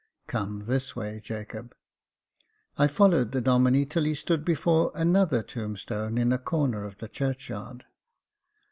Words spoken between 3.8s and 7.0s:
till he stood before another tombstone in a corner of